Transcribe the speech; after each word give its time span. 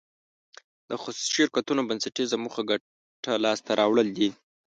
د 0.89 0.91
خصوصي 1.01 1.31
شرکتونو 1.37 1.81
بنسټیزه 1.89 2.35
موخه 2.43 2.61
ګټه 2.69 3.31
لاس 3.45 3.59
ته 3.65 3.71
راوړل 3.79 4.07
دي. 4.17 4.29